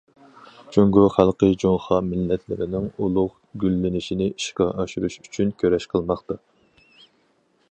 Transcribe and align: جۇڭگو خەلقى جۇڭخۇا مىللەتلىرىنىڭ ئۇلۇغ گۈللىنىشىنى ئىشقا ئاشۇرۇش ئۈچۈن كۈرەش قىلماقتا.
جۇڭگو 0.75 1.03
خەلقى 1.15 1.49
جۇڭخۇا 1.63 1.99
مىللەتلىرىنىڭ 2.07 2.89
ئۇلۇغ 2.95 3.31
گۈللىنىشىنى 3.65 4.33
ئىشقا 4.33 4.71
ئاشۇرۇش 4.75 5.23
ئۈچۈن 5.23 5.57
كۈرەش 5.63 5.91
قىلماقتا. 5.95 6.45